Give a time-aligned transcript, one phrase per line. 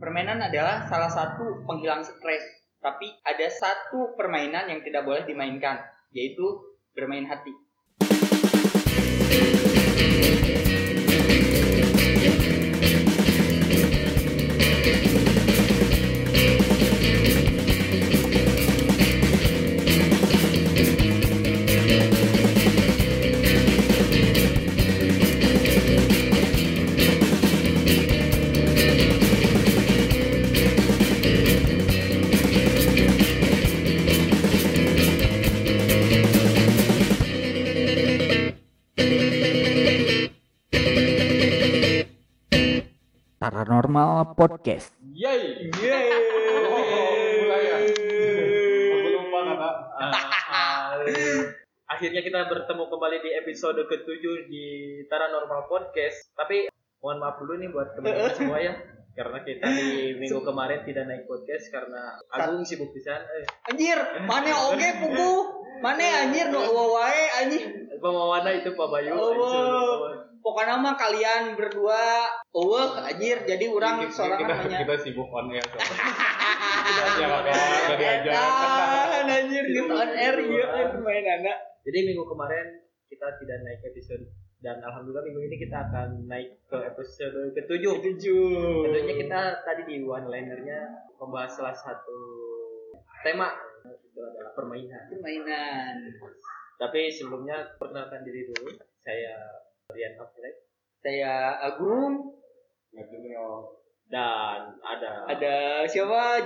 [0.00, 2.40] Permainan adalah salah satu penghilang stres.
[2.80, 5.76] Tapi ada satu permainan yang tidak boleh dimainkan,
[6.16, 6.56] yaitu
[6.96, 7.52] bermain hati.
[43.70, 44.90] Paranormal Podcast.
[45.14, 45.70] Yeay.
[45.78, 46.10] Yeay.
[46.10, 46.82] Oh,
[47.38, 47.76] mulai ya.
[47.86, 49.70] Aku lupa kata.
[51.86, 54.64] Akhirnya kita bertemu kembali di episode ke-7 di
[55.06, 56.34] Paranormal Podcast.
[56.34, 56.66] Tapi
[56.98, 58.74] mohon maaf dulu nih buat teman-teman semua ya.
[59.14, 63.22] Karena kita di minggu kemarin tidak naik podcast karena Agung sibuk pisan.
[63.22, 65.30] Eh, Anjir, mana oge puku?
[65.78, 67.70] Mana anjir no wae anjir.
[68.02, 69.14] pemawana itu Pak Bayu.
[69.14, 74.78] Oh, Anjir, Pokoknya mah kalian berdua eueuh anjir jadi orang Kita- sorangan kita, banyak.
[74.82, 75.64] kita sibuk on air.
[76.90, 77.54] Ya kakak,
[77.94, 78.30] jadi aja.
[78.34, 80.34] Edan, anjir geus on air
[80.98, 81.58] main anak.
[81.86, 82.66] Jadi minggu kemarin
[83.06, 84.24] kita tidak naik episode
[84.60, 87.84] dan alhamdulillah minggu ini kita akan naik ke episode ke-7.
[88.00, 88.84] Tujuh.
[88.84, 90.80] Tentunya kita tadi di one linernya
[91.16, 92.18] membahas salah satu
[93.22, 93.54] tema
[93.86, 95.04] itu adalah permainan.
[95.14, 95.94] Permainan.
[96.76, 98.72] Tapi sebelumnya perkenalkan diri dulu.
[99.00, 99.36] Saya
[99.90, 100.56] Brian Affleck
[101.02, 102.38] saya Agung
[102.94, 103.78] Nagino
[104.10, 106.42] dan ada ada siapa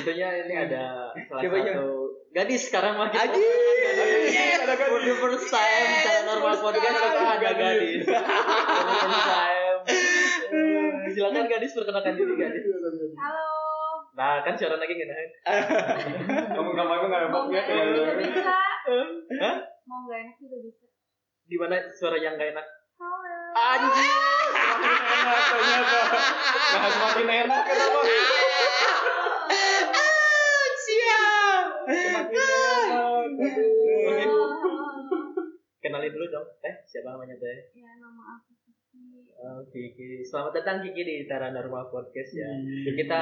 [0.00, 1.88] tentunya ini ada salah siapa satu yang?
[2.32, 3.44] gadis sekarang makin Aji.
[4.80, 8.04] For the first time paranormal podcast kita ada gadis.
[8.06, 9.78] For the first time.
[11.10, 12.62] Silakan gadis perkenalkan diri gadis.
[13.18, 13.49] Halo,
[14.20, 15.16] Nah kan suara lagi gini.
[16.52, 18.52] Kamu nggak mau nggak Mau juga bisa.
[19.40, 19.56] Hah?
[19.88, 20.84] Mau nggak enak juga bisa.
[21.48, 22.66] Di mana suara yang gak enak?
[23.56, 24.12] Anjir.
[24.92, 26.00] enak ternyata.
[26.52, 28.00] Nah semakin enak kenapa?
[30.84, 31.66] Siap.
[34.04, 34.40] Halo.
[35.80, 36.48] Kenalin dulu dong.
[36.60, 37.72] Eh siapa namanya teh?
[37.72, 38.59] Ya nama aku
[39.40, 40.20] Oh, Kiki.
[40.20, 42.44] Selamat datang Kiki di Tara Normal Podcast ya.
[42.60, 42.92] Iya.
[42.92, 43.20] Kita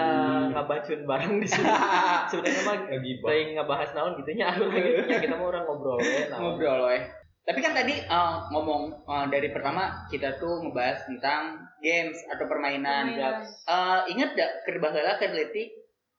[0.50, 1.70] ngabacun bareng di sini.
[2.34, 4.50] Sebenarnya mah Lagi sering ngebahas naon gitu nya.
[4.50, 6.26] Ya, kita mau orang ngobrol ya.
[6.34, 6.58] naon.
[6.58, 7.02] Ngobrol weh.
[7.46, 13.14] Tapi kan tadi eh, ngomong eh, dari pertama kita tuh ngebahas tentang games atau permainan.
[13.14, 13.46] Permainan.
[13.46, 15.70] Eh, ingat gak kerba heula keur leutik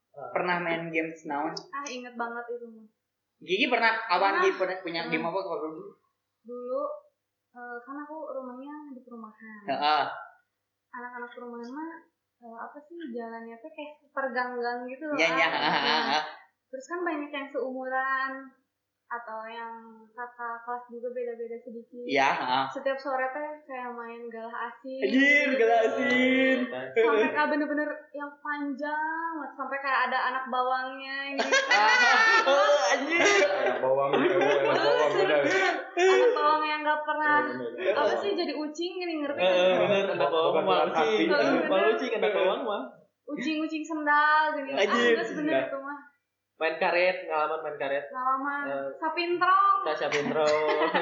[0.09, 0.35] Ah.
[0.35, 1.53] pernah main games naon?
[1.71, 2.85] Ah inget banget itu mah.
[3.39, 4.43] Gigi pernah awan.
[4.43, 5.95] Gigi pernah punya game apa kalau dulu?
[6.43, 6.83] Dulu
[7.59, 9.63] eh, kan aku rumahnya di perumahan.
[9.67, 10.03] Heeh.
[10.95, 11.91] Anak-anak perumahan mah
[12.39, 15.17] eh, apa sih jalannya tuh kayak perganggang gitu loh.
[15.19, 16.19] Iya iya.
[16.69, 18.31] Terus kan banyak yang seumuran
[19.09, 19.73] atau yang
[20.11, 22.05] kakak kelas juga beda-beda sedikit.
[22.05, 22.65] Iya, heeh.
[22.69, 25.01] Setiap sore teh kayak main galah asing.
[25.01, 26.57] Anjir, galah asing.
[26.69, 29.51] sampai kayak bener-bener yang panjang banget.
[29.55, 31.47] sampai kayak ada anak bawangnya gitu
[32.49, 33.21] Oh, anjir.
[33.39, 34.37] Anak bawang, anak
[34.75, 35.41] bawang benar.
[35.95, 37.33] anak bawang yang nggak pernah
[37.95, 41.27] apa sih jadi ucing gini ngerti Eh, bener anak bawang mah ucing.
[41.29, 42.83] ucing anak bawang mah.
[43.29, 45.13] ucing-ucing sendal gini ah Anjir.
[45.13, 45.88] enggak sebenarnya itu mah
[46.59, 48.03] Main karet, pengalaman main karet.
[48.11, 48.87] pengalaman Eh.
[48.99, 50.43] sapintrong Tasya Pintro.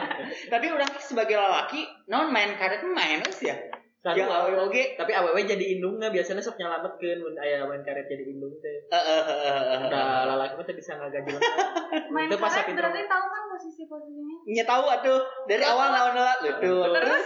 [0.54, 3.58] Tapi orang sebagai lelaki, non main karet main sih ya.
[3.98, 4.94] Satu Yang awewe oge.
[4.94, 8.86] tapi awewe jadi indungnya biasanya sok nyelametkeun mun aya main karet jadi indung teh.
[8.94, 9.90] Heeh, heeh.
[9.90, 11.42] Da lalaki mah teh bisa ngagajelan.
[12.14, 15.20] main pas karet berarti tahu kan posisi-posisinya Nya tahu atuh
[15.50, 16.86] dari awal lawan lawan tuh.
[17.02, 17.26] terus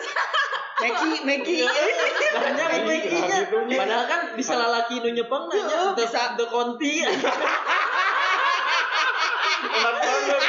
[0.81, 1.61] Meki, Meki.
[1.61, 3.05] Banyak lagi
[3.75, 6.33] Padahal kan bisa lalaki nu nyepeng nanya untuk bisa.
[6.49, 7.05] konti.
[9.61, 10.39] Enak banget.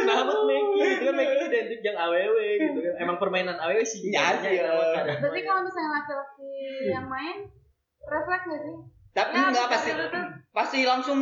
[0.00, 0.78] Kenapa Meki?
[0.80, 2.92] Itu kan Meki identik yang awewe gitu kan.
[2.98, 4.08] Emang permainan awewe sih.
[4.08, 4.72] Ya, jadinya sih, itu ya.
[4.72, 6.52] mah kadang berarti kalau misalnya laki-laki
[6.88, 7.36] yang main
[8.00, 8.76] refleks nggak sih
[9.10, 9.90] Tapi Ya, enggak pasti
[10.50, 11.18] pasti langsung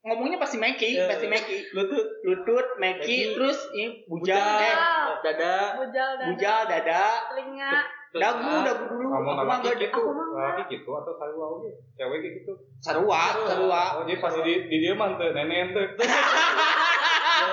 [0.00, 1.06] ngomongnya pasti Meki, Ya.
[1.06, 1.56] pasti Meki.
[1.72, 3.18] lutut, Lutut, Meki, Meki.
[3.36, 7.72] terus ini bujal, bujal, eh, dada, bujal dan bujal, dada, telinga
[8.10, 9.06] dagu, ah, dagu dulu.
[9.06, 10.42] Kamu Aku mah lelaki enggak gitu, Aku mah enggak.
[10.42, 11.70] lelaki gitu atau sarua oge?
[11.94, 12.52] Cewek gitu.
[12.82, 13.82] sarua, sarua.
[13.98, 15.84] Oh, jadi pas di di dia mah teu nenen teu.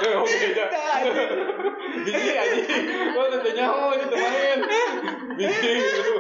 [0.02, 0.66] Teu oke aja.
[2.02, 2.58] Biji aja.
[3.14, 4.60] Gua teu teu nyaho itu main.
[5.38, 6.14] Biji gitu.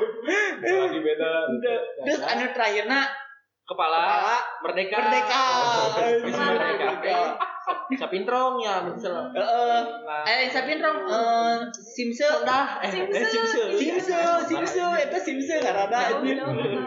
[0.61, 1.31] Lagi beda.
[2.05, 2.99] Terus anu terakhirna
[3.65, 4.97] kepala, kepala merdeka.
[5.01, 5.41] merdeka.
[5.49, 5.85] Oh,
[6.29, 7.17] merdeka.
[7.95, 9.31] Sapintrong ya misal.
[9.31, 9.79] Heeh.
[10.27, 13.15] Eh, yang eh Simse dah eh Simse.
[13.15, 13.61] eh, Simse.
[13.79, 16.35] Simse, Simse, itu Simse karena Jauh, anjir.
[16.35, 16.83] jauh, jauh.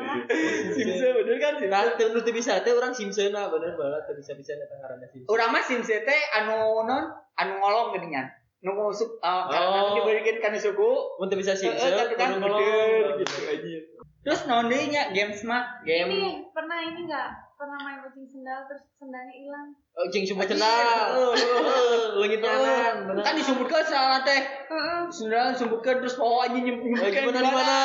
[0.76, 1.72] Simse bener kan Simse.
[1.72, 5.24] Nah, teu nu teu bisa teh urang Simsena bener baheula teu bisa-bisa eta ngaranna Simse.
[5.24, 7.08] Urang mah Simse teh anu non
[7.40, 8.28] anu ngolong geuningan.
[8.60, 9.96] Nu masuk uh, karena Oh.
[9.96, 10.90] diberikan kana suku.
[11.16, 13.80] Mun teu bisa Simse, Heeh, tapi kan gitu anjir.
[14.20, 17.30] Terus naon deui nya games mah game Ini pernah ini nggak?
[17.60, 19.68] Pernah main kucing sendal terus sendalnya hilang.
[19.92, 20.48] Oh, jeung sumber.
[20.48, 23.20] Leungit nyanan, bener.
[23.20, 24.64] kan disumputkeun salah teh.
[25.12, 27.76] Sendal disumputkeun terus bawa anjing nyemputkeun Eh, gimana gimana?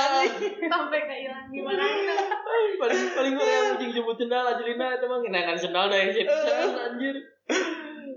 [0.71, 1.83] Sampai kayak hilang gimana?
[2.79, 6.71] paling paling gue yang jeung jemput sendal ajelina eta mah ngeunangan sendal da hese pisan
[6.79, 7.15] anjir.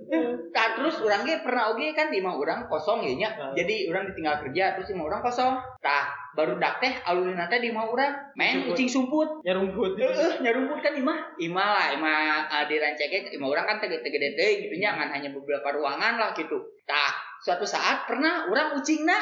[0.09, 3.31] Nah, terus orang ge pernah oge kan di mah orang kosong ya nya.
[3.37, 3.53] Nah.
[3.53, 5.55] Jadi orang ditinggal kerja terus di mah orang kosong.
[5.85, 8.73] Tah, baru dak teh alulina teh di mah orang main Sumput.
[8.75, 9.29] ucing sumput.
[9.45, 9.93] Nyarumput.
[10.01, 11.19] Heeh, nyarumput kan imah.
[11.37, 12.17] Imah lah, imah
[12.49, 16.31] uh, di rancake imah orang kan tege-tege teh gitu nya ngan hanya beberapa ruangan lah
[16.33, 16.57] gitu.
[16.89, 17.13] Tah,
[17.45, 19.17] suatu saat pernah orang ucingna,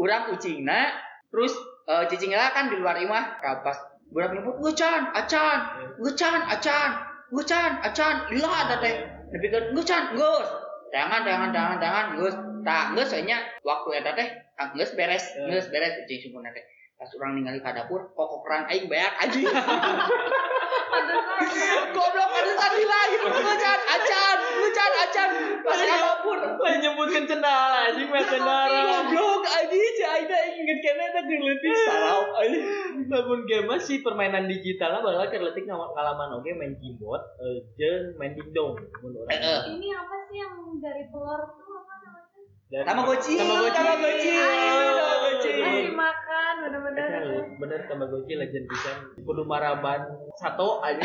[0.00, 0.88] orang ucingna
[1.28, 1.52] terus
[1.88, 3.24] uh, cicingnya kan di luar imah.
[3.40, 3.76] Nah, pas
[4.12, 5.58] budak nyebut, "Gucan, acan,
[6.00, 6.90] gucan, acan,
[7.32, 9.21] gucan, acan." Lila ada teh.
[9.32, 10.48] Lebih ke gucan, gus.
[10.92, 12.34] Tangan, tangan, tangan, tangan, gus.
[12.62, 15.50] Tah, gus soalnya waktu eta teh ah, geus beres, Eh.
[15.50, 16.62] geus beres ucing sumputna teh.
[16.94, 19.48] Pas orang ningali ka dapur, kokokeran aing beak anjing.
[21.92, 25.28] Goblok ada tadi lagi Lucan, acan, lucan, acan
[25.64, 28.68] Pas ka dapur Lain nyebutkeun sendal anjing mah sendal.
[28.68, 32.64] Goblok anjing si Aida inget kena eta geuletik sarau anjing
[33.08, 37.64] Lamun game mah si permainan digital lah keur leutik ngalaman ngalaman oge main keyboard eh,
[37.80, 39.32] jeung main dingdong mun urang.
[39.32, 39.60] Heeh.
[39.80, 41.71] Ini apa sih yang dari telur tuh?
[42.72, 43.76] Dan- Tamagotchi Tamagotchi.
[43.76, 47.04] Tamagotchi Tamagotchi Masih makan bener-bener.
[47.04, 47.20] Eta
[47.60, 48.96] bener Tamagotchi legend pisan.
[49.20, 50.00] Kudu maraban
[50.32, 51.04] sato aja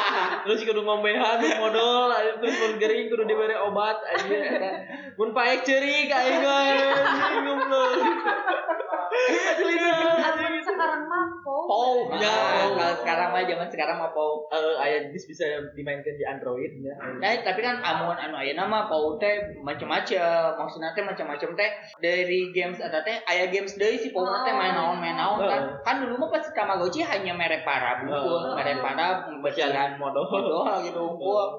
[0.46, 4.38] terus kudu ngombehan modal aja terus mun gering kudu diberi obat aja
[5.18, 6.38] mun paek ceurik aing
[7.42, 7.90] goblok
[9.18, 11.26] Aslina Atau sekarang mah.
[11.42, 12.76] Pou Ya, Nah, Pou.
[12.76, 15.44] kalau sekarang mah zaman sekarang mah Pou eh aya bis bisa
[15.74, 16.94] dimainkan di Android ya.
[17.18, 20.54] Nah, tapi kan amun anu ayeuna mah Pou teh macem-macem.
[20.54, 21.70] Maksudna teh macem-macem teh.
[21.98, 25.62] Dari games ada teh aya games deui si Pou teh main naon main naon kan
[25.80, 28.52] kan dulu mah pas Tamagotchi hanya mere para buku Heeh.
[28.52, 30.84] mere para pembecilan modal modal.
[30.84, 31.02] gitu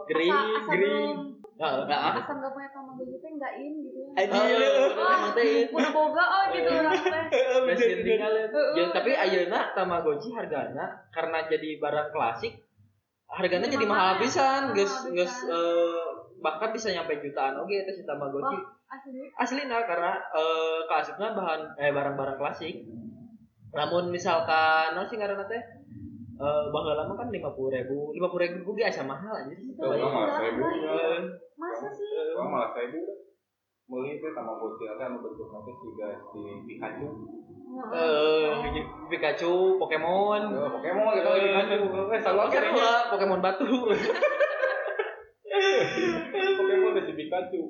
[0.05, 1.17] green Asa- asa green.
[1.59, 1.81] Heeh.
[1.91, 4.23] Nah, Asal nggak punya tamagotchi teh nggak in gitu ya.
[4.23, 5.67] Emang teh.
[5.75, 7.23] Udah boga oh gitu orang teh.
[7.35, 8.77] Heeh.
[8.79, 12.53] Ya, tapi ayeuna Tamagotchi hargana karena jadi barang klasik
[13.29, 14.21] harganya jadi mahal Mahal.
[14.25, 15.35] pisan, geus geus
[16.39, 18.57] bahkan bisa nyampe jutaan oge eta si Tamagotchi.
[18.57, 19.21] Oh, asli.
[19.35, 22.87] Aslina karena eh klasiknya bahan eh barang-barang klasik.
[23.75, 25.63] Namun misalkan naon sih ngaranna teh?
[26.39, 27.91] Eh baheula mah kan 50.000.
[27.91, 29.75] 50.000 ge asa mahal aja sih.
[29.75, 31.23] Tuh, orang malah bukan.
[31.59, 32.07] Masa sih?
[32.35, 33.17] Orang malah saya bukan.
[33.89, 37.09] Meli itu sama bocil kan bentuk nanti juga si Pikachu.
[37.89, 38.49] Eh
[39.09, 40.41] Pikachu, Pokemon.
[40.53, 41.77] Eh, Pokemon gitu Pikachu.
[42.13, 43.65] Eh selalu lah, Pokemon batu.
[46.57, 47.61] Pokemon udah si Pikachu.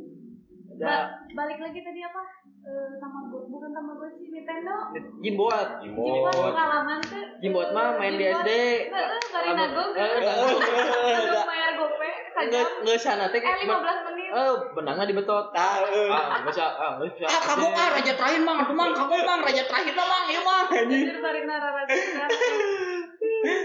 [0.80, 2.24] Ba- balik lagi tadi apa?
[2.60, 4.76] Eh, Tamago- bukan Tamagotchi, Nintendo.
[5.20, 5.68] Jimbot.
[5.80, 6.52] Jimbot Jimbot.
[6.52, 7.26] pengalaman tuh.
[7.40, 8.26] Jimbot mah main di.
[8.26, 8.50] SD.
[8.88, 9.20] Heeh.
[9.20, 11.44] Eh, Nagog nagog.
[11.44, 12.68] bayar gope sajam.
[12.84, 13.40] nggak sana teh.
[13.40, 14.30] Eh 15 menit.
[14.30, 15.46] Eh, benangnya dibetot.
[15.52, 16.66] Ah, nggak bisa.
[16.78, 17.26] Ah, nggak bisa.
[17.28, 20.42] Ah, kamu ah raja terakhir mang, aduh mang, kamu mang raja terakhir lah mang, iya
[20.44, 20.66] mang.
[20.70, 21.94] Anjir bari nararaga.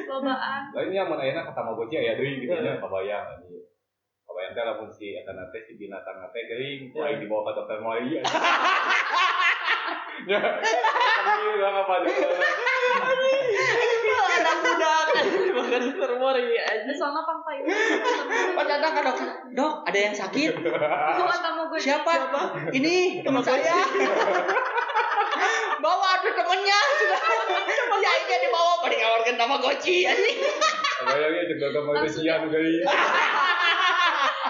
[0.06, 0.62] Lobaan.
[0.70, 3.62] Lah ini yang mana enak kata Tamagotchi aya deui gitu nya kabayang anjing.
[4.34, 7.06] Kabayang teh lamun si eta teh si binatang teh gering, Ya.
[7.06, 8.18] lain dibawa ke dokter Mali.
[10.26, 10.40] Ya.
[10.40, 12.00] Ini lah apa.
[14.34, 14.94] Anak muda
[15.70, 16.90] kan termori aja.
[16.98, 17.62] Soalnya pangpai.
[18.58, 20.50] Pas datang ke dokter, dok ada yang sakit.
[21.78, 22.12] Siapa?
[22.74, 23.86] Ini teman saya.
[25.84, 27.20] Bawa tuh temennya sudah.
[28.02, 29.14] Ya ini dibawa pada jeung
[31.62, 32.82] dokter Mali sian deui.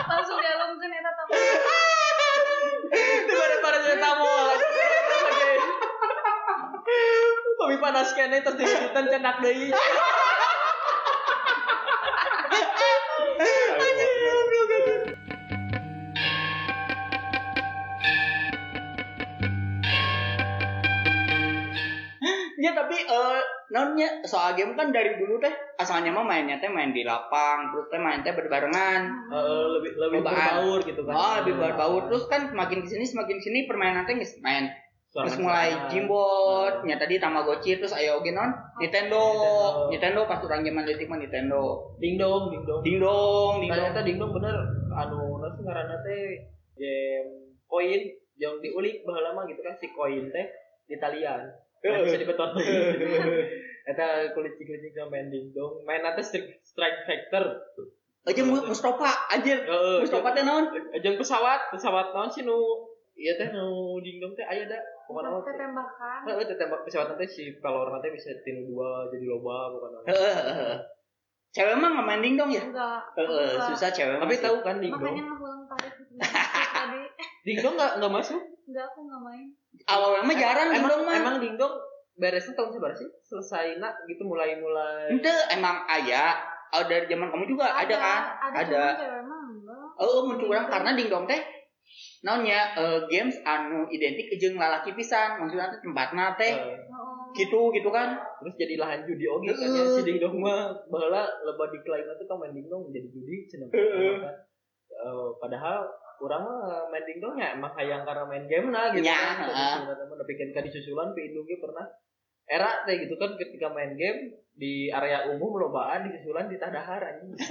[0.04, 1.56] Langsung dialungkeun eta Tamagotchi.
[3.28, 4.28] Daripada para jadi tamu.
[7.54, 9.72] Kami panas kene terus diwujudan cenak deui.
[22.60, 23.40] Ya tapi eh
[23.74, 25.50] naonnya soal game kan dari dulu teh
[25.82, 29.02] asalnya mah mainnya teh main di lapang, terus teh main teh berbarengan.
[29.34, 31.14] Eh, lebih lebih berbaur gitu kan.
[31.18, 34.14] Oh, lebih berbaur terus kan semakin ke sini semakin ke sini permainan teh
[34.46, 34.70] main
[35.14, 38.50] terus mulai Jimbot, nya tadi Tamagotchi terus ayo oge non
[38.82, 39.22] Nintendo.
[39.22, 39.90] Nintendo.
[39.94, 41.62] Nintendo pas urang zaman leutik mah Nintendo.
[42.02, 43.78] dingdong dingdong Dingdong, dingdong.
[43.78, 44.56] ternyata dingdong bener
[44.90, 48.02] anu nasi ngaranna teh game koin
[48.34, 50.46] yang diulik baheula mah gitu kan si koin teh
[50.90, 51.46] di talian
[51.84, 52.50] bisa dibeton
[53.90, 54.68] Eta kulit cik
[55.12, 57.60] main dingdong main nanti strike, strike factor
[58.24, 59.60] Aja Mu- Mustafa anjir.
[59.68, 60.64] Heeh, Mustafa teh naon?
[61.04, 62.56] jeung pesawat pesawat naon sih nu
[63.12, 66.20] iya teh nu dingdong teh aya da pokoknya Kita tembakan.
[66.32, 69.98] Heeh, teh tembak pesawat nanti si pelor nanti bisa tinu dua jadi loba pokoknya.
[70.08, 70.76] Heeh, heeh.
[71.52, 72.64] Cewek mah nggak main dingdong ya?
[72.64, 73.00] Enggak.
[73.68, 75.16] Susah cewek mah Tapi tahu kan Makanya dingdong?
[75.36, 77.02] ngulang tarik tadi.
[77.46, 78.40] Dingdong enggak enggak masuk?
[78.72, 79.48] Enggak, aku enggak main.
[79.86, 81.14] Awalnya mah jarang emang, dingdong mah.
[81.16, 81.74] Emang dingdong
[82.14, 83.08] beresnya tahun seberapa sih?
[83.26, 85.10] Selesai nak gitu mulai-mulai.
[85.10, 86.38] Ente emang aya.
[86.74, 88.22] Oh, dari zaman kamu juga ada, kan?
[88.50, 88.82] Ada.
[88.98, 89.14] Ada.
[89.94, 91.38] Oh, muncul orang karena dingdong teh
[92.24, 97.30] naonnya eh, games anu identik jeung lalaki pisan maksudnya teh tempatna teh Eh, Oh.
[97.36, 101.66] gitu gitu kan terus jadi lahan judi oge kan ya si dingdong mah baheula lebar
[101.70, 104.34] diklaim itu kan main dingdong jadi judi cenah kan.
[104.90, 105.82] Eh, padahal
[106.18, 109.84] kurang mah main dingdong ya emang hayang karena main game nah gitu Ya, kan.
[109.84, 111.86] Sebenarnya tapi kan di susulan pi indungnya pernah
[112.44, 117.02] era teh gitu kan ketika main game di area umum lobaan di susulan di tadahar
[117.02, 117.34] anjing.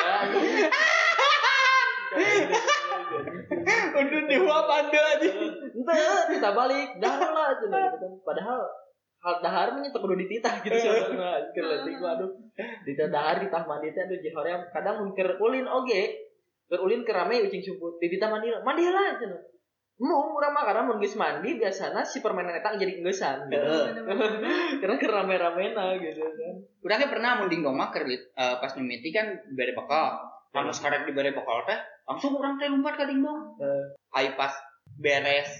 [0.00, 0.68] Anjing.
[3.90, 5.30] udah dewa pada aja
[5.70, 6.02] Ente,
[6.36, 8.12] kita balik, dahar lah cenah gitu kan.
[8.26, 8.60] Padahal
[9.20, 11.52] hal dahar mah kudu dititah gitu sebenarnya.
[11.52, 12.30] Keur leutik aduh.
[12.84, 16.29] Dititah dahar ditah mandi teh aduh jihoream kadang mun keur ulin oge.
[16.70, 17.98] Keur ulin keur rame ucing sumput.
[17.98, 19.42] Dititah mandi mandi lah cenah.
[20.00, 23.52] Mau urang mah karena mun geus mandi biasana si permainan eta jadi engeusan.
[23.52, 24.00] gitu.
[24.80, 26.56] Karena keur rame-ramena gitu kan.
[26.80, 31.62] udah kan pernah mun dingdong mah pas mimiti kan dibere bekal lalu sekarang dibere bekal
[31.66, 33.84] teh langsung orang teh lompat ke dingdong Eh.
[34.18, 34.50] ai pas
[34.98, 35.50] beres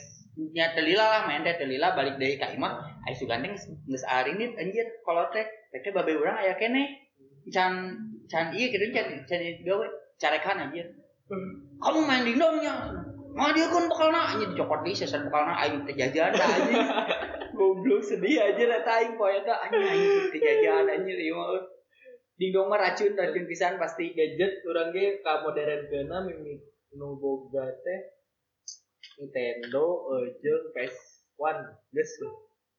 [0.56, 3.54] nya telila lah main teh telila balik dari ka imah ai sugandeng
[3.86, 6.90] geus arinit anjir kalau teh teh babe urang aya kene
[7.54, 7.94] can
[8.26, 9.86] can ieu kitu can can gawe
[10.20, 10.86] carekan anjir.
[11.80, 12.74] Kamu main dingdongnya
[13.30, 14.48] Nggak dia kan bakal na anjir.
[14.52, 16.82] Dicokot di sesan bakal na aing teh jajan anjir.
[17.58, 21.62] Goblok sedih aja eta aing poe eta anjir aing teh jajan anjir ieu mah
[22.40, 26.60] dingdong mah racun racun pisan pasti gadget urang ge ka modern keuna mimik
[26.98, 28.00] nu boga teh
[29.20, 29.84] Nintendo
[30.40, 31.56] jeung PS1
[31.92, 32.12] geus.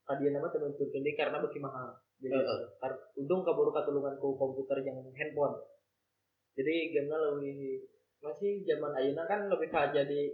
[0.02, 1.96] Kadieu nama teu nuntutkeun deui karena beuki mahal.
[2.20, 2.38] Jadi
[2.82, 5.56] kar- untung kaburu katulungan ku komputer yang handphone
[6.58, 7.88] jadi gamenya lebih
[8.22, 10.30] masih zaman ayeuna kan lebih ka jadi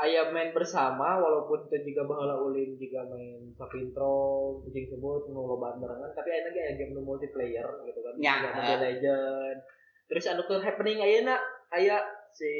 [0.00, 5.76] aya main bersama walaupun itu juga baheula ulin juga main sapintro kucing sebut nu lobaan
[5.76, 6.08] barengan.
[6.16, 8.14] Tapi ayeuna ge aya game nu multiplayer gitu kan.
[8.16, 8.40] Ya.
[8.40, 9.58] Juga Mobile Legend
[10.10, 11.38] terus anu keur happening ayeuna
[11.70, 12.02] aya
[12.32, 12.50] si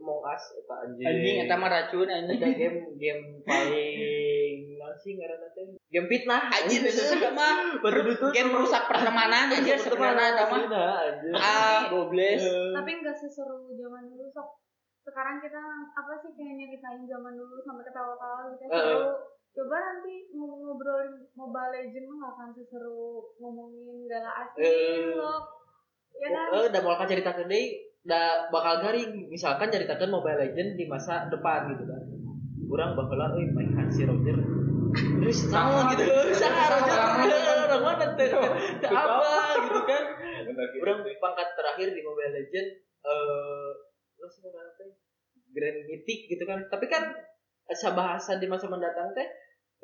[0.00, 1.06] Among Us eta anjing.
[1.06, 2.40] Anjing eta mah racun anjing.
[2.40, 3.96] Game game paling
[4.94, 5.18] sih?
[5.18, 6.82] Ngaranna teh game fitnah anjing.
[6.86, 7.76] Itu mah.
[7.82, 8.30] Baru ditutup.
[8.30, 12.42] Game merusak pertemanan anjir sebenarnya mah anjir ah gobles
[12.72, 14.48] Tapi enggak seseru zaman dulu sok.
[15.02, 15.60] Sekarang kita
[15.92, 18.76] apa sih kayak nyeritain zaman dulu sampai ketawa-tawa gitu Heeh.
[18.76, 19.12] seru.
[19.48, 23.02] Coba nanti ngomong ngobrolin Mobile Legends mah gak akan seseru
[23.36, 25.16] ngomongin gala asing Eh.
[25.16, 25.40] loh.
[26.18, 26.46] Ya kan?
[26.52, 27.66] eh udah bakal ceritakeun deui
[28.04, 29.26] da bakal garing.
[29.26, 32.02] Misalkan ceritakeun Mobile Legend di masa depan gitu kan.
[32.68, 34.36] Urang baheula euy main Hansi Roger
[34.94, 36.04] terus sama gitu.
[36.36, 36.98] saha Roger
[37.68, 38.28] orang mana teh?
[38.88, 39.32] Apa
[39.68, 40.02] gitu kan?
[40.80, 42.68] Urang pangkat terakhir di Mobile Legend
[43.04, 43.70] eh
[44.18, 44.88] lo sih teh?
[45.52, 46.64] Grand Mythic gitu kan.
[46.68, 47.12] Tapi kan
[47.68, 49.28] asa bahasan di masa mendatang teh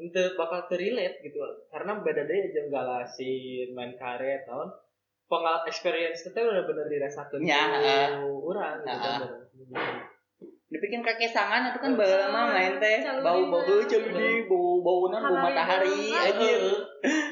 [0.01, 1.39] untuk bakal terrelate gitu.
[1.69, 4.71] Karena beda deh jeung galasin main karet naon?
[5.25, 8.99] Pengal experience itu bener-bener dirasakan Ya, orang gitu
[9.73, 10.04] kan
[10.95, 16.15] dibikin kakesangan itu kan baheula mah main teh bau bau celudi bau bau bau matahari
[16.15, 16.63] anjir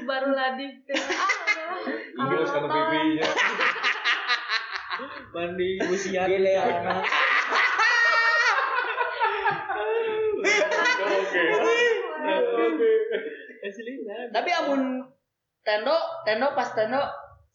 [0.02, 0.99] Baru ladif teh.
[0.99, 2.37] Ah, udah.
[2.37, 3.25] Iya, sekarang pipinya.
[5.33, 7.07] mandi usia Gile, anak
[11.02, 11.42] Oke.
[12.66, 12.92] Oke.
[13.62, 15.07] asli nah tapi amun
[15.62, 16.99] tendo tendo pas tendo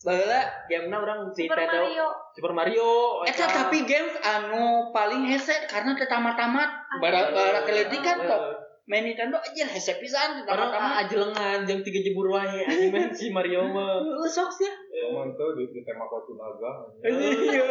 [0.05, 2.07] baheula game orang si Super Nintendo Mario.
[2.37, 2.89] Super Mario
[3.25, 3.55] Eta eta.
[3.65, 6.69] tapi games anu paling hese karena tetamat-tamat
[7.01, 8.41] bara bara keleutik kan tok
[8.85, 13.33] main Nintendo aja hese pisan orang tetamat-tamat ajelengan jeung tiga jebur wae anjing main si
[13.33, 13.99] Mario mah.
[14.05, 14.71] Heeh, sok sih.
[14.93, 16.87] Emang tuh di, di tema Kotu Naga.
[17.03, 17.65] iya.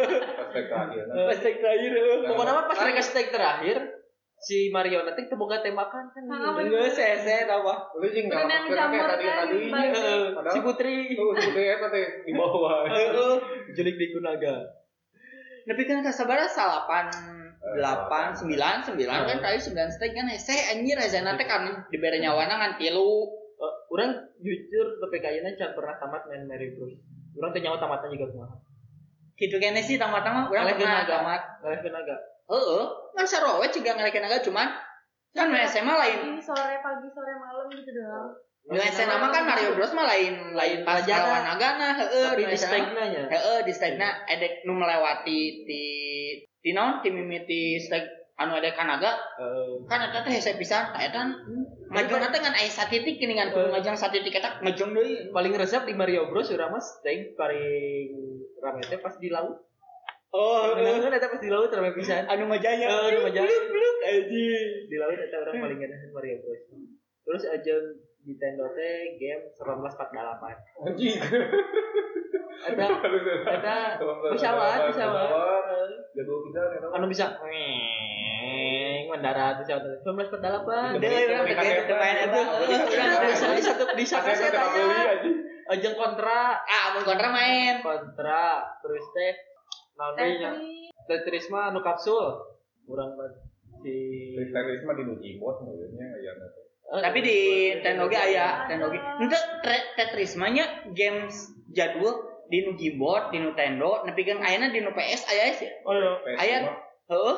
[0.51, 1.03] Hashtag terakhir.
[1.07, 1.91] pas tek terakhir.
[2.27, 3.01] Pokoknya pas mereka
[3.33, 3.77] terakhir
[4.37, 6.23] si Mario nanti teboga tembakan kan.
[6.29, 9.57] Nah, Geus hese apa Lu jing nggak Berenang masker kayak jamur tadi kan, tadi.
[9.73, 9.91] balik.
[9.97, 10.95] Heeh, si Putri.
[11.17, 12.79] Tuh apa teh di bawah.
[13.73, 14.55] Jelik di Kunaga.
[15.67, 17.11] Tapi kan kasabara salapan
[17.75, 20.27] delapan sembilan sembilan kan kali sembilan stake kan.
[20.31, 23.27] Hese anjir hese nanti kan diberi nyawana ngan tilu.
[23.57, 27.01] Eh, orang jujur PKI can pernah tamat main Mary Bruce.
[27.41, 28.55] Orang teh nyawa tamatan juga kumaha.
[29.37, 31.41] gitu kene sih tamat-tamat urang pernah tamat.
[31.61, 32.17] Ngalekeun naga.
[32.47, 32.85] heeh
[33.17, 34.69] kan sarowe juga naga cuman
[35.33, 36.19] kan nu SMA lain.
[36.37, 38.29] Ini sore pagi sore malam gitu doang.
[38.67, 41.23] nu SMA mah kan Mario Bros mah lain lain pas Pelajaran.
[41.23, 43.23] lawan nagana heeh di stake nya.
[43.31, 45.83] heeh di stake na edek nu melewati ti
[46.59, 50.99] ti naon ti mimiti stake anu ada kanaga Eh, kan eta teh hese pisan ta
[50.99, 51.21] eta
[51.89, 54.59] ngajong teh ngan aya satitik gini ngan kudu ngajang satitik eta.
[54.61, 58.09] Ngajong deui paling resep di Mario Bros urang mah stake paling
[58.59, 59.66] rame teh pas di laut.
[60.29, 62.23] Oh Bener eta pas di laut rame pisan.
[62.25, 63.47] anu ngajanya Eh, anu ngajanya.
[63.47, 66.61] bluk bluk anjing Di laut eta orang paling ngeunaheun Mario Bros.
[67.23, 67.75] Terus aja
[68.23, 70.83] Nintendo teh game 1948.
[70.83, 71.15] Anjing.
[72.57, 72.85] Eta
[73.47, 73.77] eta
[74.27, 75.61] pesawat pesawat
[76.11, 76.89] kita nih.
[76.89, 77.25] anu bisa
[79.07, 80.99] mendarat pesawat 1948.
[80.99, 85.35] Deui urang teh teu main bisa di satu di satu Saya anjing.
[85.67, 89.31] Ajeng kontra ah mun kontra main kontra terus teh
[89.97, 91.05] naon deui nya Tetris.
[91.07, 92.25] Tetris mah anu kapsul.
[92.87, 93.27] Urang mah
[93.81, 93.93] si
[94.33, 96.61] Teknis mah di Nujibot modelnya aya nanti.
[96.87, 97.37] Eh, tapi di
[97.75, 100.47] Nintendo ge aya Nintendo ge henteu Tre- Tetris mah
[100.91, 101.35] games
[101.75, 102.15] jadul
[102.47, 106.39] di nu keyboard di Nintendo nepikeun ayeuna di nu PS aya sih Oh iya.
[106.39, 106.57] Aya.
[107.11, 107.37] heueuh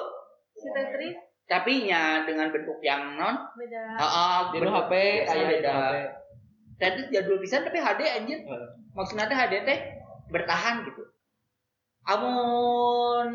[0.54, 1.18] Si Tetris
[1.50, 3.98] tapi nya dengan bentuk yang non beda.
[3.98, 4.92] heeh Di nu HP
[5.26, 5.74] aya di beda.
[6.78, 8.38] Tetris jadul pisan tapi HD anjir
[8.94, 9.80] maksudnya teh HD teh
[10.30, 11.09] bertahan gitu
[12.10, 13.28] amun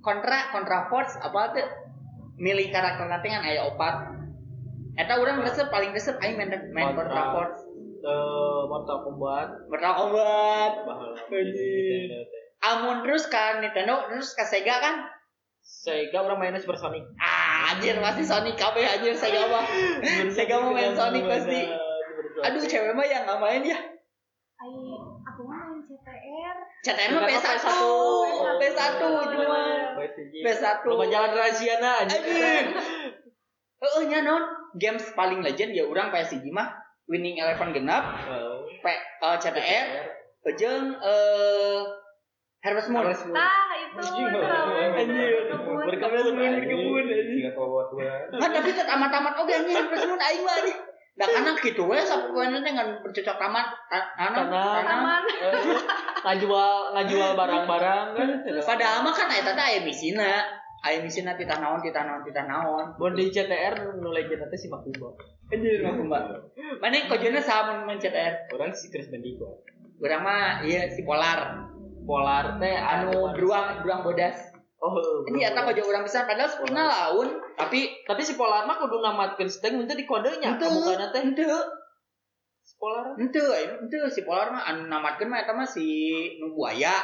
[0.00, 1.68] kontra kontra force apa tuh?
[2.40, 3.94] Milih karakter nanti kan aya opat.
[4.96, 7.70] Eta urang resep paling resep aing main main kontra force.
[8.00, 9.48] Eh, Mortal Kombat.
[9.68, 10.72] Mortal Kombat.
[12.60, 14.96] Amun terus kan Nintendo terus ke Sega kan?
[15.60, 17.04] Sega orang mainnya Super Sonic.
[17.20, 19.64] ah, anjir pasti Sonic kabeh anjir Sega mah.
[20.36, 21.68] Sega mau main Sonic pasti.
[22.40, 23.78] Aduh cewek mah yang nggak main ya.
[24.60, 24.99] Main
[26.80, 26.96] CTR.
[26.96, 28.12] CTR mah Bukan PS1 PS1.
[28.60, 29.02] PS1
[29.36, 29.60] cuma
[30.40, 32.64] PS1 Loba jalan rahasia na Anjir.
[33.80, 34.42] Heeh nya non
[34.76, 36.72] games paling legend ya urang PSG mah
[37.10, 38.04] Winning Eleven genap
[38.80, 39.86] P eh, CTR
[40.56, 41.80] jeung eh
[42.60, 43.08] Harvest Moon.
[43.08, 43.96] Tah, itu.
[44.04, 44.26] Anjing.
[44.28, 44.40] itu.
[45.00, 45.32] Anjir.
[45.48, 46.20] Berkebun.
[46.28, 47.44] Berkebun, anjing.
[47.56, 48.12] Tua.
[48.36, 50.78] Kan tapi tetep amat-amat oge anjing Harvest Moon aing mah anjing.
[51.16, 53.66] Da kana kitu we sapopoena teh ngan bercocok tanam.
[54.52, 55.22] Taman.
[56.24, 58.28] Ngajual ngajual barang-barang kan.
[58.70, 60.44] Padahal mah kan eta teh aya misina.
[60.80, 62.96] Aya misina titah naon titah naon titah naon.
[62.96, 65.12] Bon di CTR nu legend teh si Makumba.
[65.52, 66.36] Anjir mah kumaha.
[66.80, 68.52] Mana kojona saha mun main CTR?
[68.54, 69.66] Orang si Chris Bandicoot.
[70.00, 71.68] Urang mah iya si Polar.
[72.06, 74.96] Polar teh anu beruang beruang bodas Oh,
[75.28, 79.52] ini eta kok orang bisa padahal spina laun tapi tapi si Polar mah kudu namatkeun
[79.52, 80.72] steng itu di kodenya Henteu.
[80.72, 81.52] kamukana teh ente si
[82.80, 83.12] Polar.
[83.20, 85.84] ente ente si polar mah anu namatkeun mah eta mah si
[86.40, 86.96] nu buaya